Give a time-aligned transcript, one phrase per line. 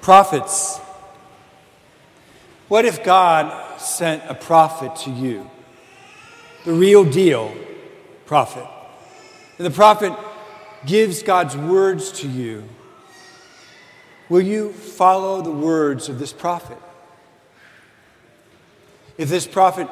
[0.00, 0.78] Prophets.
[2.68, 5.50] What if God sent a prophet to you?
[6.64, 7.54] The real deal
[8.26, 8.66] prophet.
[9.56, 10.12] And the prophet
[10.84, 12.64] gives God's words to you.
[14.28, 16.78] Will you follow the words of this prophet?
[19.16, 19.88] If this prophet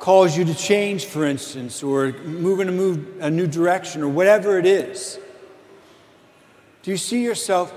[0.00, 4.08] calls you to change, for instance, or move in a, move, a new direction, or
[4.08, 5.18] whatever it is,
[6.82, 7.72] do you see yourself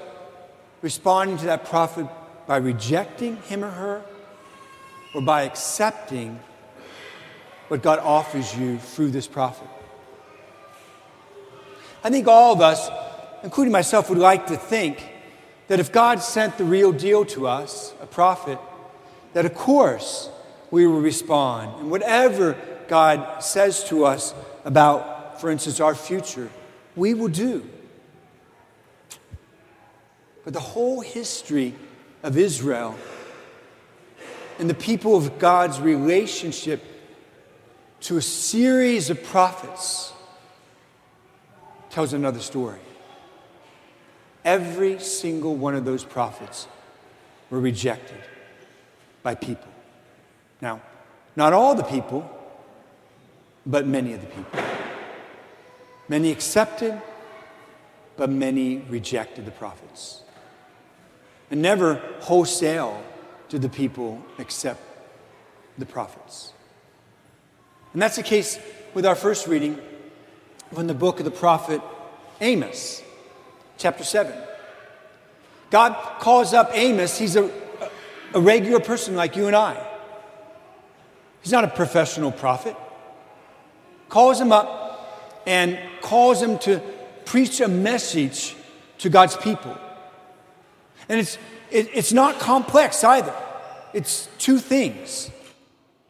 [0.82, 2.08] responding to that prophet
[2.48, 4.02] by rejecting him or her,
[5.14, 6.40] or by accepting
[7.68, 9.68] what God offers you through this prophet?
[12.04, 12.90] I think all of us,
[13.44, 15.04] including myself, would like to think
[15.68, 18.58] that if God sent the real deal to us, a prophet,
[19.34, 20.30] that of course
[20.72, 21.80] we will respond.
[21.80, 22.56] And whatever
[22.88, 24.34] God says to us
[24.66, 26.50] about, for instance, our future,
[26.96, 27.70] we will do.
[30.50, 31.76] But the whole history
[32.24, 32.98] of Israel
[34.58, 36.84] and the people of God's relationship
[38.02, 40.12] to a series of prophets
[41.92, 42.80] tells another story.
[44.44, 46.68] Every single one of those prophets
[47.52, 48.24] were rejected
[49.22, 49.70] by people.
[50.64, 50.82] Now,
[51.36, 52.28] not all the people,
[53.68, 54.64] but many of the people.
[56.08, 57.00] Many accepted,
[58.18, 60.24] but many rejected the prophets.
[61.52, 63.04] And never wholesale
[63.50, 64.82] did the people accept
[65.78, 66.54] the prophets.
[67.94, 68.60] And that's the case
[68.94, 69.80] with our first reading
[70.74, 71.82] from the book of the prophet
[72.42, 73.02] Amos,
[73.78, 74.34] chapter 7.
[75.72, 77.50] God calls up Amos, he's a,
[78.34, 79.86] a regular person like you and I.
[81.42, 82.76] He's not a professional prophet.
[84.08, 86.82] Calls him up and calls him to
[87.26, 88.56] preach a message
[89.00, 89.78] to God's people.
[91.08, 91.38] And it's,
[91.72, 93.34] it, it's not complex either.
[93.94, 95.32] It's two things.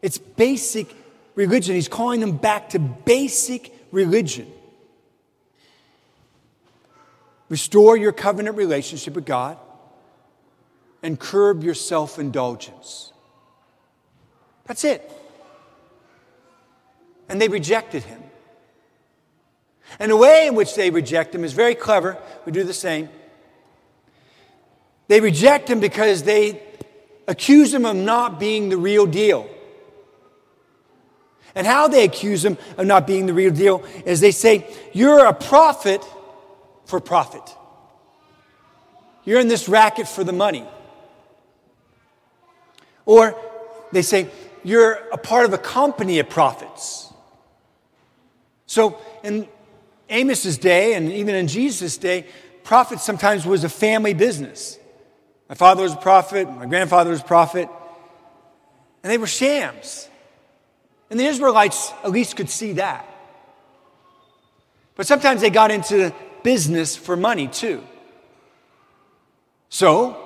[0.02, 0.94] It's basic
[1.34, 1.74] religion.
[1.74, 4.50] He's calling them back to basic religion.
[7.48, 9.58] Restore your covenant relationship with God
[11.02, 13.12] and curb your self indulgence.
[14.64, 15.10] That's it.
[17.28, 18.22] And they rejected him.
[19.98, 22.16] And the way in which they reject him is very clever.
[22.44, 23.08] We do the same.
[25.10, 26.62] They reject him because they
[27.26, 29.50] accuse him of not being the real deal.
[31.52, 35.26] And how they accuse him of not being the real deal is they say, You're
[35.26, 36.00] a prophet
[36.84, 37.42] for profit.
[39.24, 40.64] You're in this racket for the money.
[43.04, 43.34] Or
[43.90, 44.28] they say,
[44.62, 47.12] You're a part of a company of prophets.
[48.66, 49.48] So in
[50.08, 52.26] Amos's day, and even in Jesus' day,
[52.62, 54.76] prophet sometimes was a family business.
[55.50, 57.68] My father was a prophet, my grandfather was a prophet,
[59.02, 60.08] and they were shams.
[61.10, 63.04] And the Israelites at least could see that.
[64.94, 67.82] But sometimes they got into business for money too.
[69.70, 70.16] So,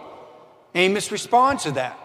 [0.75, 1.99] Amos responds to that.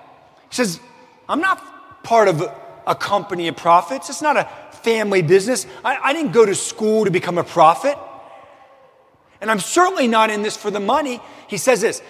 [0.50, 0.80] He says,
[1.28, 2.42] I'm not part of
[2.88, 4.10] a company of prophets.
[4.10, 4.46] It's not a
[4.82, 5.68] family business.
[5.84, 7.98] I, I, didn't go to school to become a prophet.
[9.42, 11.20] And I'm certainly not in this for the money.
[11.48, 12.02] He says this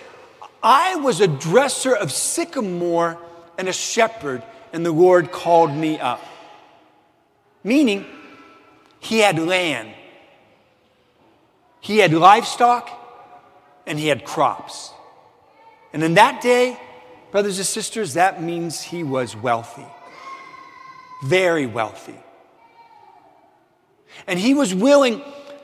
[0.62, 3.18] I was a dresser of sycamore
[3.58, 4.44] and a shepherd,
[4.74, 6.22] and the Lord called me up.
[7.64, 8.06] Meaning,
[9.00, 9.94] he had land,
[11.80, 12.90] he had livestock,
[13.86, 14.92] and he had crops.
[15.94, 16.78] And in that day,
[17.32, 19.88] brothers and sisters, that means he was wealthy,
[21.26, 22.20] very wealthy.
[24.28, 25.22] And he was willing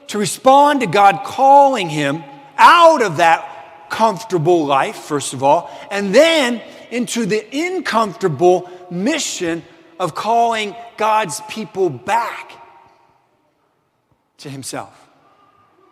[0.07, 2.23] to respond to God calling him
[2.57, 3.54] out of that
[3.89, 9.63] comfortable life, first of all, and then into the uncomfortable mission
[9.99, 12.51] of calling God's people back
[14.37, 15.09] to Himself,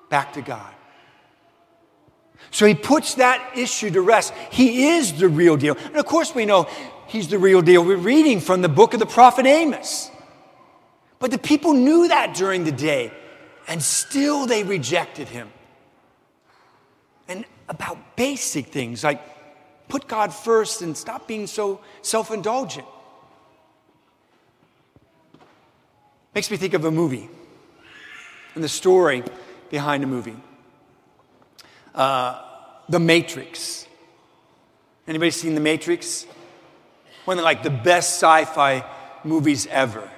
[0.09, 0.73] back to God.
[2.51, 4.31] So he puts that issue to rest.
[4.51, 5.75] He is the real deal.
[5.75, 6.67] And of course, we know
[7.07, 7.83] he's the real deal.
[7.83, 10.11] We're reading from the book of the prophet Amos.
[11.17, 13.11] But the people knew that during the day,
[13.67, 15.49] and still they rejected him.
[17.69, 19.21] About basic things like
[19.87, 22.85] put God first and stop being so self indulgent.
[26.35, 27.29] Makes me think of a movie
[28.55, 29.23] and the story
[29.69, 30.35] behind a movie.
[31.93, 32.41] Uh,
[32.89, 33.87] the Matrix.
[35.07, 36.25] Anybody seen The Matrix?
[37.25, 38.83] One of like the best sci-fi
[39.23, 40.09] movies ever.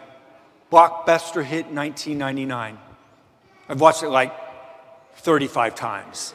[0.71, 2.77] Blockbuster hit 1999.
[3.69, 4.33] I've watched it like
[5.17, 6.33] 35 times.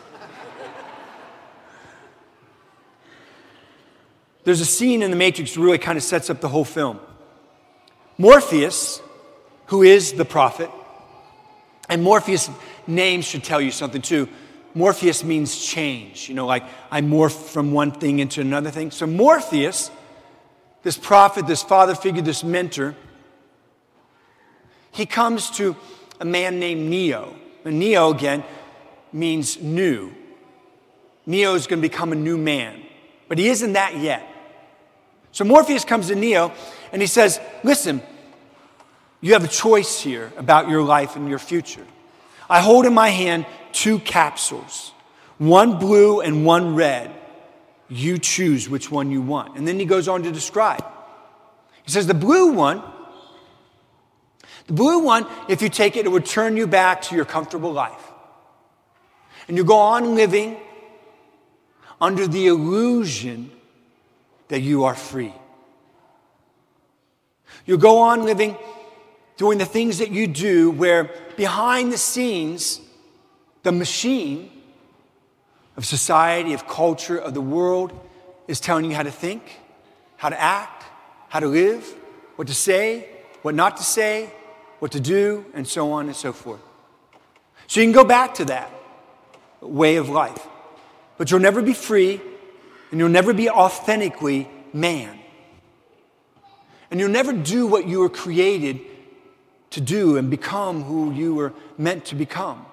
[4.50, 6.98] There's a scene in The Matrix that really kind of sets up the whole film.
[8.18, 9.00] Morpheus,
[9.66, 10.68] who is the prophet,
[11.88, 12.50] and Morpheus'
[12.84, 14.28] name should tell you something too.
[14.74, 18.90] Morpheus means change, you know, like I morph from one thing into another thing.
[18.90, 19.88] So, Morpheus,
[20.82, 22.96] this prophet, this father figure, this mentor,
[24.90, 25.76] he comes to
[26.18, 27.36] a man named Neo.
[27.64, 28.42] And Neo, again,
[29.12, 30.12] means new.
[31.24, 32.82] Neo is going to become a new man,
[33.28, 34.26] but he isn't that yet.
[35.32, 36.52] So Morpheus comes to Neo
[36.92, 38.02] and he says, Listen,
[39.20, 41.86] you have a choice here about your life and your future.
[42.48, 44.92] I hold in my hand two capsules,
[45.38, 47.12] one blue and one red.
[47.88, 49.56] You choose which one you want.
[49.56, 50.84] And then he goes on to describe.
[51.82, 52.82] He says, The blue one,
[54.66, 57.72] the blue one, if you take it, it would turn you back to your comfortable
[57.72, 58.10] life.
[59.48, 60.56] And you go on living
[62.00, 63.50] under the illusion
[64.50, 65.32] that you are free.
[67.64, 68.56] You go on living
[69.36, 72.80] doing the things that you do where behind the scenes,
[73.62, 74.50] the machine
[75.76, 77.98] of society, of culture, of the world
[78.48, 79.60] is telling you how to think,
[80.16, 80.84] how to act,
[81.28, 81.82] how to live,
[82.36, 83.08] what to say,
[83.42, 84.30] what not to say,
[84.80, 86.60] what to do, and so on and so forth.
[87.66, 88.70] So you can go back to that
[89.60, 90.46] way of life.
[91.16, 92.20] But you'll never be free
[92.90, 95.18] and you'll never be authentically man.
[96.90, 98.80] And you'll never do what you were created
[99.70, 102.66] to do and become who you were meant to become.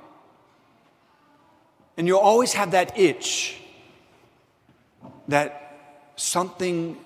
[1.96, 3.60] And you'll always have that itch
[5.28, 5.78] that
[6.16, 6.98] something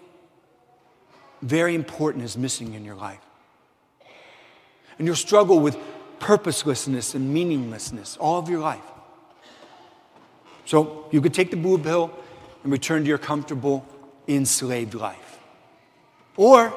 [1.41, 3.19] very important is missing in your life.
[4.97, 5.77] And you'll struggle with
[6.19, 8.83] purposelessness and meaninglessness all of your life.
[10.65, 12.13] So you could take the blue pill
[12.63, 13.85] and return to your comfortable,
[14.27, 15.39] enslaved life.
[16.37, 16.73] Or,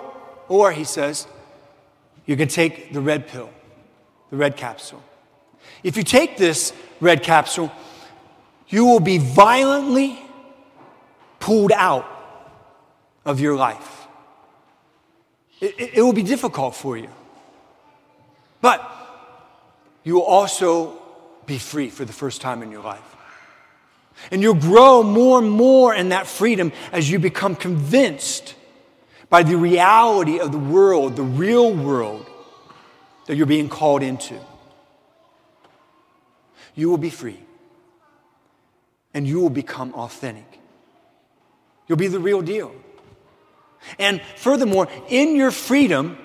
[0.48, 1.26] or he says,
[2.26, 3.50] you can take the red pill,
[4.30, 5.02] the red capsule.
[5.82, 7.72] If you take this red capsule,
[8.68, 10.18] you will be violently
[11.38, 12.06] pulled out
[13.24, 14.06] of your life.
[15.60, 17.10] It, it, it will be difficult for you.
[18.60, 18.90] But
[20.02, 21.00] you will also
[21.46, 23.13] be free for the first time in your life.
[24.30, 28.54] And you'll grow more and more in that freedom as you become convinced
[29.28, 32.26] by the reality of the world, the real world
[33.26, 34.38] that you're being called into.
[36.74, 37.40] You will be free
[39.12, 40.60] and you will become authentic.
[41.86, 42.74] You'll be the real deal.
[43.98, 46.16] And furthermore, in your freedom,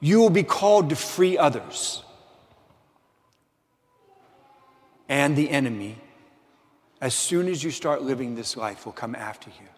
[0.00, 2.02] you will be called to free others.
[5.08, 5.98] And the enemy,
[7.00, 9.68] as soon as you start living this life, will come after you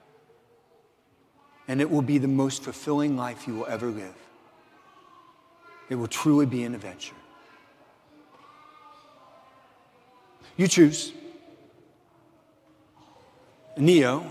[1.69, 4.15] and it will be the most fulfilling life you will ever live.
[5.91, 7.15] It will truly be an adventure.
[10.57, 11.13] You choose.
[13.77, 14.27] Neo,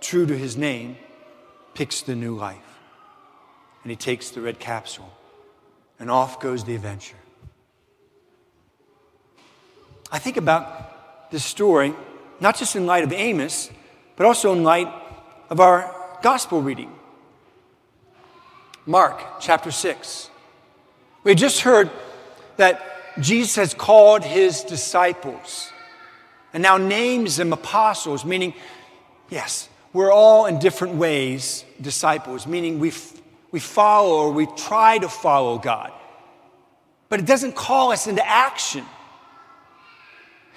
[0.00, 0.96] true to his name,
[1.74, 2.58] picks the new life.
[3.82, 5.12] And he takes the red capsule,
[5.98, 7.16] and off goes the adventure.
[10.12, 10.91] I think about
[11.32, 11.94] this story,
[12.40, 13.70] not just in light of Amos,
[14.14, 14.92] but also in light
[15.50, 16.92] of our gospel reading
[18.86, 20.30] Mark chapter 6.
[21.24, 21.90] We just heard
[22.56, 22.82] that
[23.20, 25.72] Jesus has called his disciples
[26.52, 28.52] and now names them apostles, meaning,
[29.30, 32.92] yes, we're all in different ways disciples, meaning we,
[33.50, 35.92] we follow or we try to follow God.
[37.08, 38.84] But it doesn't call us into action.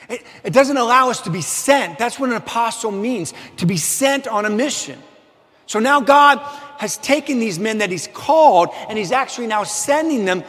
[0.09, 1.97] It, it doesn't allow us to be sent.
[1.97, 5.01] That's what an apostle means to be sent on a mission.
[5.67, 6.39] So now God
[6.77, 10.43] has taken these men that He's called and He's actually now sending them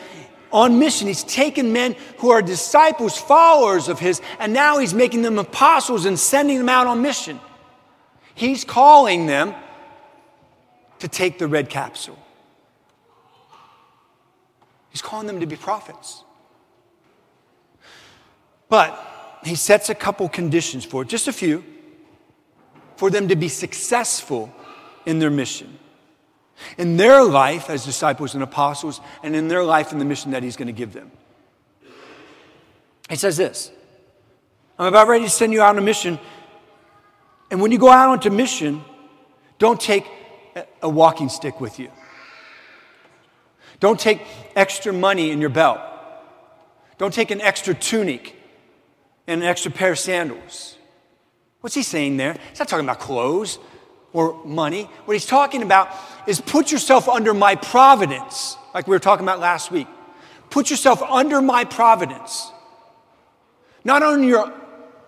[0.52, 1.06] on mission.
[1.06, 6.04] He's taken men who are disciples, followers of His, and now He's making them apostles
[6.04, 7.40] and sending them out on mission.
[8.34, 9.54] He's calling them
[10.98, 12.18] to take the red capsule.
[14.90, 16.22] He's calling them to be prophets.
[18.68, 19.15] But
[19.46, 21.64] he sets a couple conditions for it, just a few,
[22.96, 24.52] for them to be successful
[25.04, 25.78] in their mission,
[26.78, 30.42] in their life as disciples and apostles, and in their life in the mission that
[30.42, 31.10] He's going to give them.
[33.08, 33.70] He says this
[34.78, 36.18] I'm about ready to send you out on a mission.
[37.50, 38.84] And when you go out onto mission,
[39.58, 40.06] don't take
[40.82, 41.90] a walking stick with you.
[43.78, 44.22] Don't take
[44.56, 45.80] extra money in your belt.
[46.98, 48.35] Don't take an extra tunic
[49.26, 50.76] and an extra pair of sandals.
[51.60, 52.36] What's he saying there?
[52.50, 53.58] He's not talking about clothes.
[54.12, 54.84] or money.
[55.04, 55.90] What he's talking about
[56.26, 59.86] is put yourself under my providence, like we were talking about last week.
[60.48, 62.50] Put yourself under my providence,
[63.84, 64.52] not under your,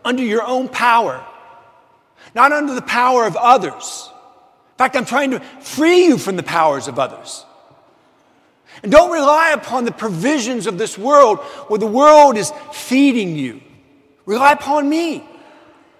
[0.04, 1.24] under your own power,
[2.34, 4.10] not under the power of others.
[4.72, 7.46] In fact, I'm trying to free you from the powers of others.
[8.82, 13.62] And don't rely upon the provisions of this world where the world is feeding you.
[14.28, 15.24] Rely upon me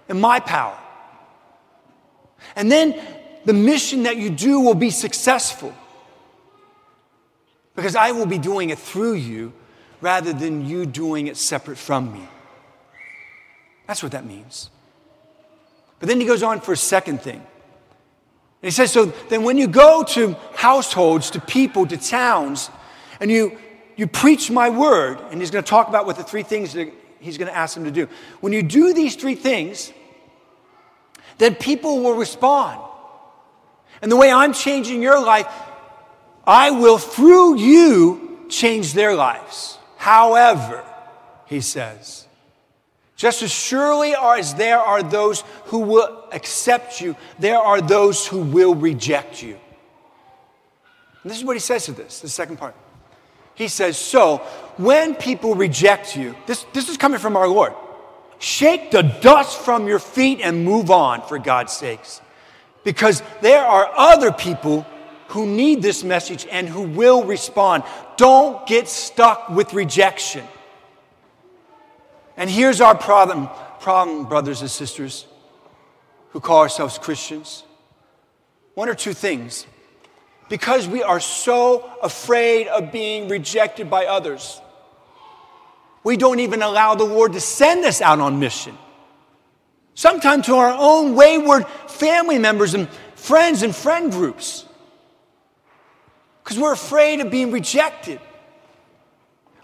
[0.06, 0.78] and my power.
[2.56, 2.94] And then
[3.46, 5.72] the mission that you do will be successful
[7.74, 9.54] because I will be doing it through you
[10.02, 12.28] rather than you doing it separate from me.
[13.86, 14.68] That's what that means.
[15.98, 17.38] But then he goes on for a second thing.
[17.40, 17.46] And
[18.60, 22.68] he says, so then when you go to households, to people, to towns,
[23.20, 23.56] and you,
[23.96, 26.92] you preach my word, and he's going to talk about what the three things that
[27.20, 28.08] he's going to ask them to do.
[28.40, 29.92] When you do these three things,
[31.38, 32.80] then people will respond.
[34.02, 35.46] And the way I'm changing your life,
[36.46, 39.78] I will, through you, change their lives.
[39.96, 40.84] However,
[41.46, 42.26] he says,
[43.16, 48.40] just as surely as there are those who will accept you, there are those who
[48.40, 49.58] will reject you.
[51.22, 52.76] And this is what he says to this, the second part.
[53.58, 54.38] He says, So
[54.76, 57.74] when people reject you, this, this is coming from our Lord,
[58.38, 62.20] shake the dust from your feet and move on, for God's sakes.
[62.84, 64.86] Because there are other people
[65.28, 67.82] who need this message and who will respond.
[68.16, 70.44] Don't get stuck with rejection.
[72.36, 73.48] And here's our problem,
[73.80, 75.26] problem, brothers and sisters
[76.30, 77.64] who call ourselves Christians.
[78.74, 79.66] One or two things.
[80.48, 84.60] Because we are so afraid of being rejected by others,
[86.04, 88.76] we don't even allow the Lord to send us out on mission.
[89.94, 94.64] Sometimes to our own wayward family members and friends and friend groups.
[96.42, 98.20] Because we're afraid of being rejected.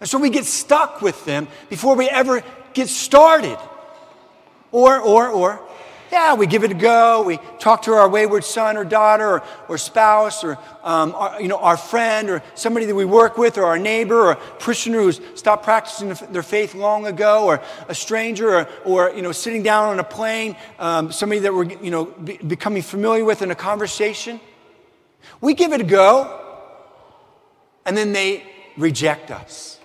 [0.00, 2.42] And so we get stuck with them before we ever
[2.74, 3.56] get started.
[4.70, 5.62] Or, or, or,
[6.14, 7.22] yeah, we give it a go.
[7.22, 11.48] We talk to our wayward son or daughter or, or spouse or, um, our, you
[11.48, 14.98] know, our friend or somebody that we work with or our neighbor or a parishioner
[14.98, 19.64] who's stopped practicing their faith long ago or a stranger or, or you know, sitting
[19.64, 23.50] down on a plane, um, somebody that we're you know, be, becoming familiar with in
[23.50, 24.40] a conversation.
[25.40, 26.40] We give it a go
[27.84, 28.44] and then they
[28.76, 29.80] reject us.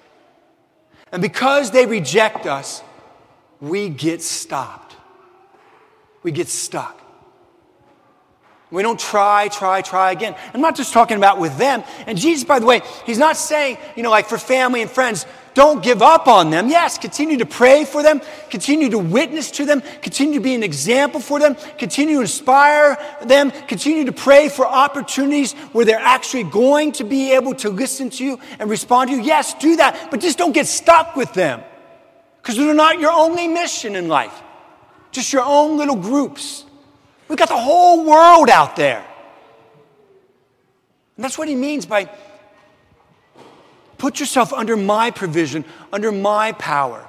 [1.11, 2.83] And because they reject us,
[3.59, 4.88] we get stopped.
[6.23, 6.99] We get stuck.
[8.71, 10.35] We don't try, try, try again.
[10.53, 11.83] I'm not just talking about with them.
[12.05, 15.25] And Jesus, by the way, he's not saying, you know, like for family and friends,
[15.55, 16.69] don't give up on them.
[16.69, 18.21] Yes, continue to pray for them,
[18.51, 22.97] continue to witness to them, continue to be an example for them, continue to inspire
[23.23, 28.11] them, continue to pray for opportunities where they're actually going to be able to listen
[28.11, 29.23] to you and respond to you.
[29.23, 31.63] Yes, do that, but just don't get stuck with them
[32.37, 34.43] because they're not your only mission in life,
[35.11, 36.65] just your own little groups.
[37.27, 39.05] We've got the whole world out there.
[41.15, 42.09] And that's what he means by
[43.97, 47.05] put yourself under my provision, under my power.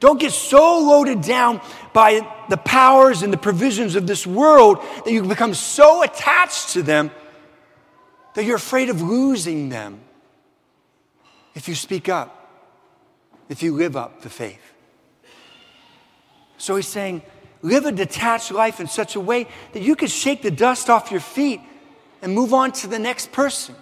[0.00, 1.60] Don't get so loaded down
[1.92, 6.82] by the powers and the provisions of this world that you become so attached to
[6.82, 7.10] them
[8.34, 10.00] that you're afraid of losing them
[11.54, 12.50] if you speak up,
[13.48, 14.73] if you live up the faith.
[16.64, 17.20] So he's saying,
[17.60, 21.10] live a detached life in such a way that you can shake the dust off
[21.10, 21.60] your feet
[22.22, 23.74] and move on to the next person.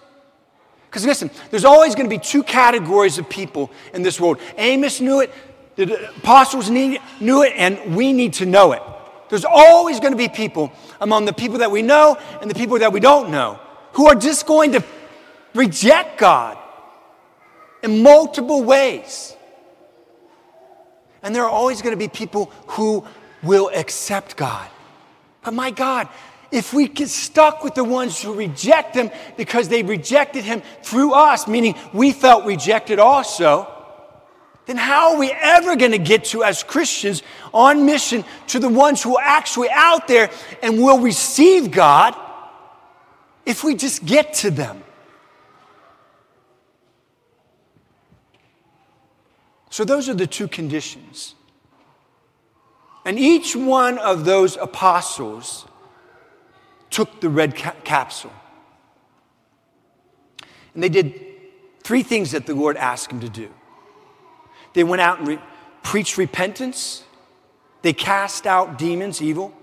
[0.91, 4.41] Because listen, there's always going to be two categories of people in this world.
[4.59, 5.31] Amos knew it,
[5.77, 8.83] the apostles knew it, and we need to know it.
[9.29, 12.81] There's always going to be people among the people that we know and the people
[12.81, 13.61] that we don't know
[13.93, 14.83] who are just going to
[15.55, 16.59] reject God
[17.85, 19.37] in multiple ways.
[21.23, 23.05] And there are always going to be people who
[23.43, 24.69] will accept God.
[25.43, 26.09] But my God,
[26.51, 31.15] if we get stuck with the ones who reject Him because they rejected Him through
[31.15, 33.69] us, meaning we felt rejected also,
[34.67, 38.69] then how are we ever going to get to, as Christians, on mission to the
[38.69, 40.31] ones who are actually out there
[40.63, 42.15] and will receive God
[43.45, 44.85] if we just get to them?
[49.73, 51.35] So, those are the two conditions.
[53.07, 55.65] And each one of those apostles
[56.91, 58.35] took the red ca- capsule.
[60.75, 61.19] And they did
[61.83, 63.49] three things that the Lord asked them to do.
[64.75, 65.43] They went out and re-
[65.83, 67.05] preached repentance,
[67.81, 69.55] they cast out demons, evil,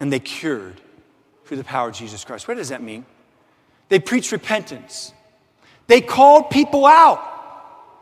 [0.00, 0.80] and they cured
[1.44, 2.48] through the power of Jesus Christ.
[2.48, 3.04] What does that mean?
[3.90, 5.12] They preached repentance.
[5.88, 7.27] They called people out.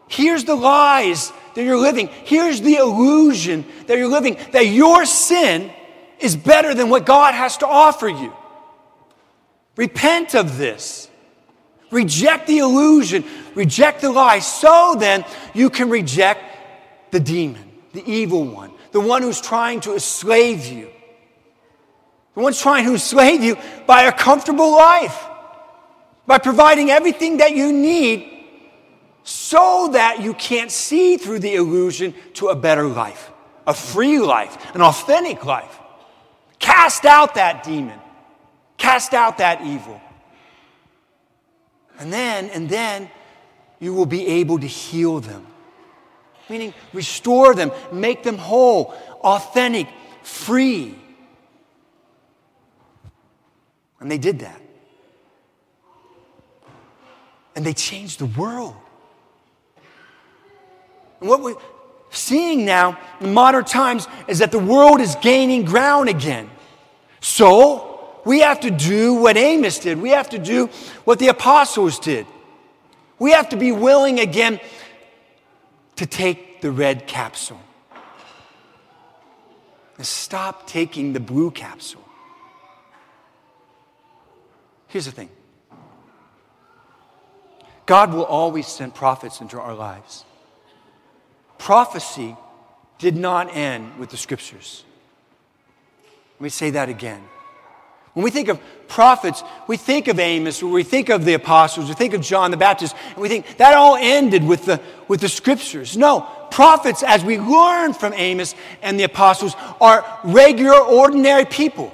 [0.08, 2.08] Here's the lies that you're living.
[2.25, 5.72] Here's the illusion that you're living that your sin
[6.20, 8.32] is better than what God has to offer you.
[9.76, 11.10] Repent of this.
[11.90, 16.42] Reject the illusion, reject the lie, so then you can reject
[17.12, 20.90] the demon, the evil one, the one who's trying to enslave you.
[22.34, 25.26] The one's trying to enslave you by a comfortable life,
[26.26, 28.35] by providing everything that you need
[29.26, 33.33] so that you can't see through the illusion to a better life,
[33.66, 35.80] a free life, an authentic life.
[36.61, 37.99] Cast out that demon,
[38.76, 40.00] cast out that evil.
[41.99, 43.11] And then, and then
[43.80, 45.45] you will be able to heal them,
[46.49, 49.88] meaning restore them, make them whole, authentic,
[50.23, 50.95] free.
[53.99, 54.61] And they did that.
[57.56, 58.76] And they changed the world.
[61.20, 61.56] And what we're
[62.11, 66.50] seeing now in modern times is that the world is gaining ground again.
[67.20, 70.66] So we have to do what Amos did, we have to do
[71.04, 72.26] what the apostles did.
[73.18, 74.61] We have to be willing again
[75.96, 77.61] to take the red capsule.
[79.96, 82.04] And stop taking the blue capsule.
[84.88, 85.30] Here's the thing
[87.87, 90.25] God will always send prophets into our lives
[91.58, 92.36] prophecy
[92.98, 94.84] did not end with the scriptures.
[96.34, 97.22] Let me say that again.
[98.14, 98.58] When we think of
[98.88, 102.56] prophets, we think of Amos, we think of the apostles, we think of John the
[102.56, 105.98] Baptist, and we think that all ended with the, with the scriptures.
[105.98, 106.20] No,
[106.50, 111.92] prophets, as we learn from Amos and the apostles, are regular, ordinary people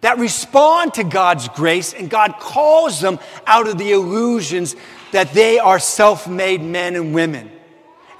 [0.00, 4.74] that respond to God's grace, and God calls them out of the illusions
[5.12, 7.50] that they are self made men and women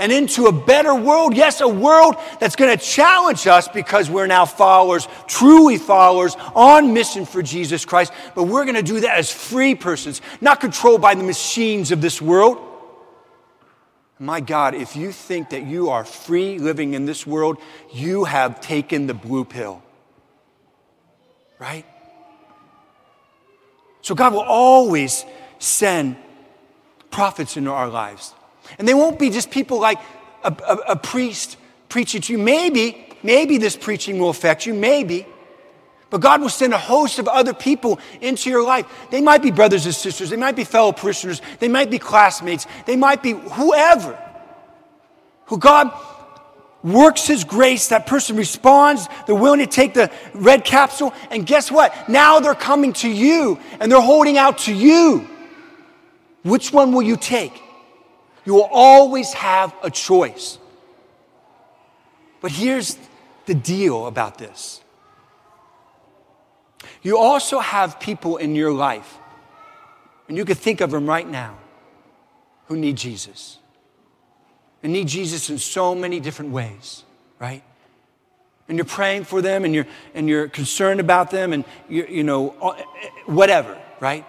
[0.01, 1.37] and into a better world.
[1.37, 6.93] Yes, a world that's going to challenge us because we're now followers, truly followers on
[6.95, 8.13] mission for Jesus Christ.
[8.35, 12.01] But we're going to do that as free persons, not controlled by the machines of
[12.01, 12.67] this world.
[14.19, 17.59] My God, if you think that you are free living in this world,
[17.93, 19.83] you have taken the blue pill.
[21.59, 21.85] Right?
[24.03, 25.25] So God will always
[25.59, 26.17] send
[27.11, 28.35] prophets into our lives.
[28.78, 29.98] And they won't be just people like
[30.44, 31.56] a, a, a priest
[31.88, 32.38] preaching to you.
[32.38, 35.26] Maybe, maybe this preaching will affect you, maybe.
[36.11, 38.87] But God will send a host of other people into your life.
[39.11, 42.66] They might be brothers and sisters, they might be fellow parishioners, they might be classmates,
[42.85, 44.18] they might be whoever.
[45.46, 45.92] Who God
[46.83, 51.70] works His grace, that person responds, they're willing to take the red capsule, and guess
[51.70, 52.09] what?
[52.09, 55.28] Now they're coming to you and they're holding out to you.
[56.42, 57.62] Which one will you take?
[58.44, 60.59] You will always have a choice.
[62.40, 62.96] But here's
[63.46, 64.81] the deal about this
[67.03, 69.18] you also have people in your life,
[70.29, 71.59] and you could think of them right now,
[72.66, 73.59] who need Jesus.
[74.83, 77.05] And need Jesus in so many different ways,
[77.38, 77.62] right?
[78.66, 82.24] And you're praying for them and you're, and you're concerned about them and you, you
[82.24, 84.24] know, eh, eh, whatever, right?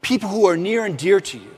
[0.00, 1.54] People who are near and dear to you.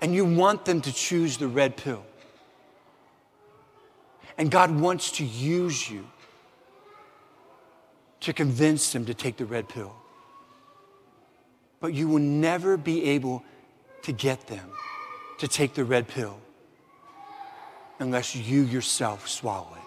[0.00, 2.04] And you want them to choose the red pill.
[4.38, 6.06] And God wants to use you
[8.20, 9.94] to convince them to take the red pill.
[11.80, 13.44] But you will never be able
[14.02, 14.70] to get them
[15.38, 16.38] to take the red pill
[17.98, 19.85] unless you yourself swallow it.